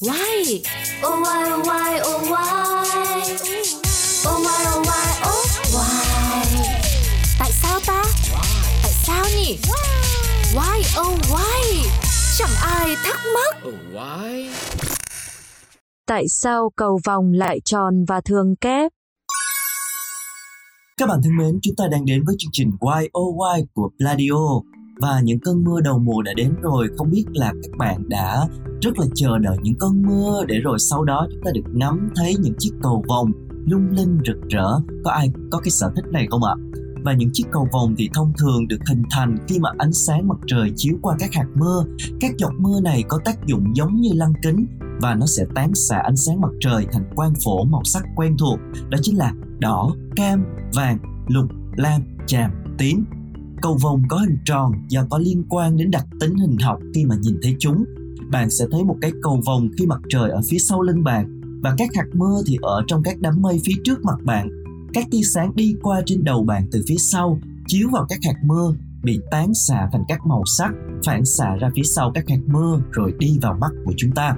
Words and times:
Why? 0.00 0.62
Oh 1.06 1.22
why 1.24 1.50
oh 1.52 1.66
why 1.66 2.00
oh 2.00 2.30
why 2.30 2.78
Oh 4.28 4.38
why 4.44 4.60
oh 4.74 4.86
why 4.86 5.08
oh 5.28 5.46
why 5.74 6.04
Tại 7.38 7.50
sao 7.52 7.80
ta? 7.86 8.02
Tại 8.82 8.92
sao 8.92 9.24
nhỉ? 9.36 9.58
Why 10.54 11.00
oh 11.00 11.18
why? 11.30 11.88
Chẳng 12.38 12.54
ai 12.62 12.96
thắc 13.04 13.20
mắc. 13.34 13.56
Oh, 13.68 13.74
why? 13.92 14.48
Tại 16.06 16.24
sao 16.28 16.70
cầu 16.76 17.00
vòng 17.04 17.32
lại 17.32 17.60
tròn 17.64 18.04
và 18.08 18.20
thường 18.20 18.56
kép? 18.60 18.92
Các 20.96 21.06
bạn 21.06 21.20
thân 21.24 21.36
mến, 21.36 21.58
chúng 21.62 21.74
ta 21.76 21.84
đang 21.90 22.04
đến 22.04 22.24
với 22.26 22.34
chương 22.38 22.50
trình 22.52 22.70
Why 22.80 23.04
Oh 23.20 23.36
Why 23.36 23.64
của 23.74 23.90
Pladio 23.98 24.60
và 25.00 25.20
những 25.24 25.38
cơn 25.38 25.64
mưa 25.64 25.80
đầu 25.80 25.98
mùa 25.98 26.22
đã 26.22 26.32
đến 26.36 26.54
rồi, 26.62 26.88
không 26.96 27.10
biết 27.10 27.24
là 27.32 27.52
các 27.62 27.78
bạn 27.78 28.08
đã 28.08 28.48
rất 28.82 28.98
là 28.98 29.06
chờ 29.14 29.38
đợi 29.38 29.56
những 29.62 29.74
cơn 29.78 30.02
mưa 30.02 30.44
để 30.46 30.58
rồi 30.58 30.78
sau 30.78 31.04
đó 31.04 31.26
chúng 31.30 31.42
ta 31.44 31.50
được 31.54 31.70
ngắm 31.72 32.08
thấy 32.16 32.34
những 32.40 32.54
chiếc 32.58 32.72
cầu 32.82 33.04
vồng 33.08 33.32
lung 33.66 33.90
linh 33.90 34.18
rực 34.26 34.48
rỡ. 34.48 34.68
Có 35.04 35.10
ai 35.10 35.30
có 35.50 35.58
cái 35.58 35.70
sở 35.70 35.90
thích 35.96 36.04
này 36.12 36.26
không 36.30 36.44
ạ? 36.44 36.54
Và 37.04 37.12
những 37.12 37.30
chiếc 37.32 37.44
cầu 37.52 37.68
vồng 37.72 37.94
thì 37.98 38.10
thông 38.14 38.32
thường 38.38 38.68
được 38.68 38.78
hình 38.88 39.02
thành 39.10 39.36
khi 39.48 39.58
mà 39.58 39.70
ánh 39.78 39.92
sáng 39.92 40.28
mặt 40.28 40.38
trời 40.46 40.72
chiếu 40.76 40.94
qua 41.02 41.16
các 41.18 41.34
hạt 41.34 41.46
mưa. 41.54 41.84
Các 42.20 42.36
giọt 42.38 42.52
mưa 42.58 42.80
này 42.80 43.04
có 43.08 43.18
tác 43.24 43.46
dụng 43.46 43.76
giống 43.76 44.00
như 44.00 44.10
lăng 44.14 44.32
kính 44.42 44.66
và 45.00 45.14
nó 45.14 45.26
sẽ 45.26 45.44
tán 45.54 45.74
xạ 45.74 45.96
ánh 46.04 46.16
sáng 46.16 46.40
mặt 46.40 46.50
trời 46.60 46.86
thành 46.92 47.04
quang 47.16 47.32
phổ 47.44 47.64
màu 47.64 47.84
sắc 47.84 48.02
quen 48.16 48.36
thuộc. 48.38 48.58
Đó 48.88 48.98
chính 49.02 49.18
là 49.18 49.32
đỏ, 49.58 49.94
cam, 50.16 50.44
vàng, 50.74 50.98
lục, 51.28 51.46
lam, 51.76 52.02
chàm, 52.26 52.50
tím 52.78 53.04
cầu 53.62 53.78
vồng 53.82 54.02
có 54.08 54.16
hình 54.16 54.38
tròn 54.44 54.72
do 54.88 55.06
có 55.10 55.18
liên 55.18 55.44
quan 55.48 55.76
đến 55.76 55.90
đặc 55.90 56.06
tính 56.20 56.34
hình 56.34 56.56
học 56.62 56.78
khi 56.94 57.04
mà 57.04 57.16
nhìn 57.20 57.36
thấy 57.42 57.56
chúng. 57.58 57.84
Bạn 58.30 58.50
sẽ 58.50 58.64
thấy 58.70 58.84
một 58.84 58.96
cái 59.00 59.12
cầu 59.22 59.40
vồng 59.46 59.68
khi 59.78 59.86
mặt 59.86 60.00
trời 60.08 60.30
ở 60.30 60.40
phía 60.50 60.58
sau 60.58 60.82
lưng 60.82 61.04
bạn 61.04 61.40
và 61.62 61.74
các 61.78 61.90
hạt 61.94 62.06
mưa 62.14 62.42
thì 62.46 62.56
ở 62.62 62.82
trong 62.86 63.02
các 63.02 63.20
đám 63.20 63.42
mây 63.42 63.60
phía 63.66 63.74
trước 63.84 64.04
mặt 64.04 64.24
bạn. 64.24 64.48
Các 64.94 65.06
tia 65.10 65.22
sáng 65.34 65.56
đi 65.56 65.74
qua 65.82 66.02
trên 66.06 66.24
đầu 66.24 66.44
bạn 66.44 66.68
từ 66.72 66.82
phía 66.88 66.96
sau, 67.12 67.40
chiếu 67.66 67.88
vào 67.92 68.06
các 68.08 68.18
hạt 68.22 68.36
mưa, 68.44 68.74
bị 69.02 69.20
tán 69.30 69.54
xạ 69.54 69.88
thành 69.92 70.04
các 70.08 70.26
màu 70.26 70.42
sắc, 70.58 70.72
phản 71.04 71.24
xạ 71.24 71.56
ra 71.60 71.70
phía 71.76 71.82
sau 71.96 72.10
các 72.14 72.28
hạt 72.28 72.40
mưa 72.46 72.80
rồi 72.90 73.12
đi 73.18 73.38
vào 73.42 73.56
mắt 73.60 73.70
của 73.84 73.92
chúng 73.96 74.10
ta. 74.10 74.36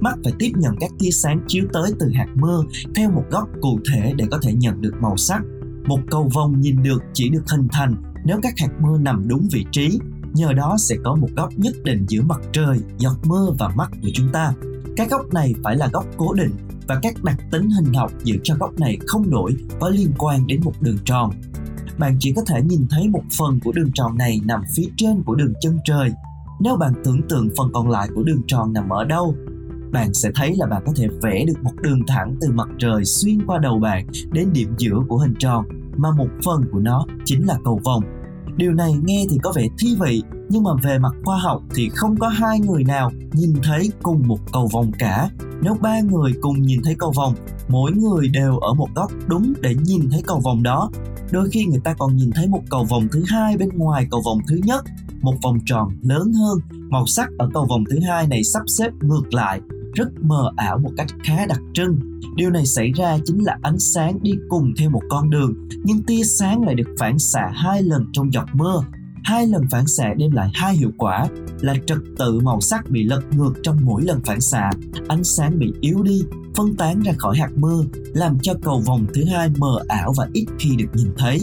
Mắt 0.00 0.18
phải 0.24 0.32
tiếp 0.38 0.50
nhận 0.56 0.74
các 0.80 0.90
tia 0.98 1.10
sáng 1.10 1.40
chiếu 1.46 1.64
tới 1.72 1.92
từ 1.98 2.10
hạt 2.14 2.28
mưa 2.34 2.64
theo 2.94 3.10
một 3.10 3.24
góc 3.30 3.48
cụ 3.60 3.78
thể 3.92 4.12
để 4.16 4.24
có 4.30 4.38
thể 4.42 4.52
nhận 4.52 4.80
được 4.80 4.94
màu 5.00 5.16
sắc. 5.16 5.42
Một 5.86 5.98
cầu 6.10 6.30
vồng 6.34 6.60
nhìn 6.60 6.82
được 6.82 7.02
chỉ 7.12 7.28
được 7.28 7.42
hình 7.50 7.68
thành 7.72 7.94
nếu 8.24 8.38
các 8.42 8.54
hạt 8.58 8.70
mưa 8.80 8.98
nằm 8.98 9.28
đúng 9.28 9.48
vị 9.52 9.66
trí, 9.70 9.98
nhờ 10.32 10.52
đó 10.52 10.76
sẽ 10.78 10.96
có 11.04 11.14
một 11.14 11.28
góc 11.36 11.52
nhất 11.56 11.74
định 11.84 12.06
giữa 12.08 12.22
mặt 12.22 12.40
trời, 12.52 12.78
giọt 12.98 13.16
mưa 13.24 13.54
và 13.58 13.68
mắt 13.68 13.90
của 14.02 14.08
chúng 14.14 14.28
ta. 14.32 14.52
Cái 14.96 15.08
góc 15.08 15.34
này 15.34 15.54
phải 15.64 15.76
là 15.76 15.88
góc 15.92 16.06
cố 16.16 16.32
định 16.32 16.52
và 16.86 16.98
các 17.02 17.24
đặc 17.24 17.36
tính 17.50 17.70
hình 17.70 17.94
học 17.94 18.12
giữ 18.24 18.36
cho 18.42 18.54
góc 18.60 18.80
này 18.80 18.98
không 19.06 19.30
đổi 19.30 19.56
có 19.80 19.88
liên 19.88 20.12
quan 20.18 20.46
đến 20.46 20.60
một 20.64 20.72
đường 20.80 20.98
tròn. 21.04 21.30
Bạn 21.98 22.16
chỉ 22.20 22.32
có 22.36 22.42
thể 22.46 22.62
nhìn 22.62 22.86
thấy 22.90 23.08
một 23.08 23.22
phần 23.38 23.60
của 23.64 23.72
đường 23.72 23.90
tròn 23.94 24.18
này 24.18 24.40
nằm 24.44 24.62
phía 24.76 24.86
trên 24.96 25.22
của 25.22 25.34
đường 25.34 25.52
chân 25.60 25.78
trời. 25.84 26.12
Nếu 26.60 26.76
bạn 26.76 26.92
tưởng 27.04 27.20
tượng 27.28 27.48
phần 27.56 27.70
còn 27.72 27.90
lại 27.90 28.08
của 28.14 28.22
đường 28.22 28.42
tròn 28.46 28.72
nằm 28.72 28.88
ở 28.88 29.04
đâu, 29.04 29.34
bạn 29.92 30.14
sẽ 30.14 30.30
thấy 30.34 30.54
là 30.56 30.66
bạn 30.66 30.82
có 30.86 30.92
thể 30.96 31.08
vẽ 31.22 31.44
được 31.44 31.62
một 31.62 31.72
đường 31.82 32.00
thẳng 32.06 32.36
từ 32.40 32.52
mặt 32.52 32.68
trời 32.78 33.04
xuyên 33.04 33.46
qua 33.46 33.58
đầu 33.58 33.78
bạn 33.78 34.06
đến 34.32 34.52
điểm 34.52 34.74
giữa 34.78 34.96
của 35.08 35.18
hình 35.18 35.34
tròn 35.38 35.64
mà 35.96 36.10
một 36.10 36.28
phần 36.44 36.64
của 36.72 36.78
nó 36.78 37.06
chính 37.24 37.46
là 37.46 37.58
cầu 37.64 37.80
vồng. 37.84 38.02
Điều 38.56 38.72
này 38.72 38.92
nghe 39.04 39.26
thì 39.30 39.38
có 39.42 39.52
vẻ 39.56 39.66
thi 39.78 39.96
vị, 40.00 40.22
nhưng 40.48 40.62
mà 40.62 40.70
về 40.82 40.98
mặt 40.98 41.12
khoa 41.24 41.38
học 41.38 41.62
thì 41.74 41.88
không 41.88 42.16
có 42.16 42.28
hai 42.28 42.60
người 42.60 42.84
nào 42.84 43.10
nhìn 43.32 43.54
thấy 43.62 43.90
cùng 44.02 44.28
một 44.28 44.38
cầu 44.52 44.68
vồng 44.72 44.92
cả. 44.98 45.28
Nếu 45.62 45.76
ba 45.80 46.00
người 46.00 46.32
cùng 46.40 46.62
nhìn 46.62 46.80
thấy 46.84 46.94
cầu 46.98 47.12
vồng, 47.16 47.34
mỗi 47.68 47.92
người 47.92 48.28
đều 48.28 48.58
ở 48.58 48.74
một 48.74 48.88
góc 48.94 49.12
đúng 49.26 49.52
để 49.60 49.74
nhìn 49.74 50.08
thấy 50.10 50.22
cầu 50.26 50.40
vồng 50.44 50.62
đó. 50.62 50.90
Đôi 51.32 51.48
khi 51.50 51.64
người 51.64 51.80
ta 51.84 51.94
còn 51.94 52.16
nhìn 52.16 52.30
thấy 52.34 52.48
một 52.48 52.62
cầu 52.70 52.84
vồng 52.84 53.08
thứ 53.12 53.24
hai 53.28 53.56
bên 53.56 53.68
ngoài 53.68 54.06
cầu 54.10 54.22
vồng 54.24 54.38
thứ 54.48 54.60
nhất, 54.64 54.84
một 55.20 55.34
vòng 55.42 55.58
tròn 55.66 55.88
lớn 56.02 56.32
hơn. 56.32 56.58
Màu 56.90 57.06
sắc 57.06 57.28
ở 57.38 57.50
cầu 57.54 57.66
vồng 57.68 57.84
thứ 57.90 57.98
hai 58.08 58.26
này 58.26 58.44
sắp 58.44 58.62
xếp 58.66 58.90
ngược 59.00 59.34
lại 59.34 59.60
rất 59.94 60.08
mờ 60.22 60.52
ảo 60.56 60.78
một 60.78 60.90
cách 60.96 61.08
khá 61.24 61.46
đặc 61.46 61.60
trưng. 61.74 61.98
Điều 62.36 62.50
này 62.50 62.66
xảy 62.66 62.92
ra 62.92 63.18
chính 63.24 63.44
là 63.44 63.58
ánh 63.62 63.78
sáng 63.78 64.18
đi 64.22 64.32
cùng 64.48 64.72
theo 64.78 64.90
một 64.90 65.02
con 65.08 65.30
đường, 65.30 65.68
nhưng 65.84 66.02
tia 66.02 66.22
sáng 66.24 66.62
lại 66.62 66.74
được 66.74 66.88
phản 66.98 67.18
xạ 67.18 67.50
hai 67.54 67.82
lần 67.82 68.06
trong 68.12 68.32
giọt 68.32 68.46
mưa 68.52 68.84
hai 69.24 69.46
lần 69.46 69.62
phản 69.70 69.86
xạ 69.86 70.14
đem 70.16 70.30
lại 70.30 70.50
hai 70.54 70.76
hiệu 70.76 70.90
quả, 70.98 71.28
là 71.60 71.74
trật 71.86 71.98
tự 72.18 72.40
màu 72.40 72.60
sắc 72.60 72.90
bị 72.90 73.04
lật 73.04 73.20
ngược 73.30 73.52
trong 73.62 73.76
mỗi 73.82 74.02
lần 74.02 74.20
phản 74.24 74.40
xạ. 74.40 74.70
Ánh 75.08 75.24
sáng 75.24 75.58
bị 75.58 75.72
yếu 75.80 76.02
đi, 76.02 76.22
phân 76.54 76.76
tán 76.76 77.00
ra 77.00 77.12
khỏi 77.18 77.36
hạt 77.38 77.50
mưa 77.56 77.84
làm 78.14 78.38
cho 78.42 78.54
cầu 78.62 78.82
vồng 78.86 79.06
thứ 79.14 79.24
hai 79.24 79.48
mờ 79.58 79.78
ảo 79.88 80.12
và 80.16 80.28
ít 80.32 80.46
khi 80.58 80.76
được 80.76 80.88
nhìn 80.94 81.08
thấy. 81.16 81.40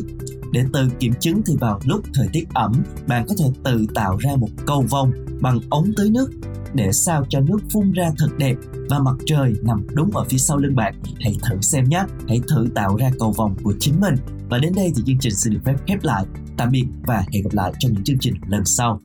Để 0.52 0.66
tự 0.74 0.90
kiểm 1.00 1.14
chứng 1.20 1.42
thì 1.46 1.56
vào 1.60 1.80
lúc 1.86 2.02
thời 2.14 2.28
tiết 2.34 2.44
ẩm, 2.54 2.72
bạn 3.08 3.26
có 3.28 3.36
thể 3.40 3.46
tự 3.64 3.86
tạo 3.96 4.18
ra 4.18 4.36
một 4.36 4.50
cầu 4.66 4.86
vồng 4.90 5.12
bằng 5.42 5.60
ống 5.70 5.92
tưới 5.98 6.10
nước 6.10 6.32
để 6.74 6.92
sao 6.92 7.26
cho 7.30 7.40
nước 7.40 7.58
phun 7.74 7.92
ra 7.92 8.12
thật 8.18 8.30
đẹp 8.38 8.56
và 8.90 9.00
mặt 9.00 9.16
trời 9.26 9.54
nằm 9.64 9.88
đúng 9.94 10.12
ở 10.12 10.24
phía 10.30 10.38
sau 10.38 10.58
lưng 10.58 10.76
bạn. 10.76 10.96
Hãy 11.20 11.36
thử 11.44 11.62
xem 11.62 11.84
nhé, 11.90 12.04
hãy 12.28 12.42
thử 12.50 12.68
tạo 12.76 12.96
ra 12.96 13.12
cầu 13.20 13.32
vòng 13.32 13.56
của 13.64 13.74
chính 13.80 14.00
mình. 14.00 14.16
Và 14.50 14.58
đến 14.58 14.74
đây 14.76 14.92
thì 14.96 15.04
chương 15.06 15.20
trình 15.20 15.36
xin 15.36 15.54
được 15.54 15.60
phép 15.66 15.76
khép 15.88 16.04
lại. 16.04 16.26
Tạm 16.58 16.72
biệt 16.72 16.86
và 17.06 17.26
hẹn 17.34 17.44
gặp 17.44 17.54
lại 17.54 17.74
trong 17.80 17.94
những 17.94 18.04
chương 18.04 18.20
trình 18.20 18.34
lần 18.48 18.66
sau. 18.66 19.02